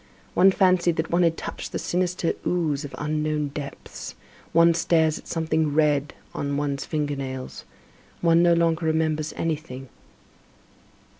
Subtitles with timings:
[0.33, 4.15] One fancied that one had touched the sinister ooze of unknown depths;
[4.51, 7.65] one stares at something red on one's finger nails.
[8.19, 9.89] One no longer remembers anything.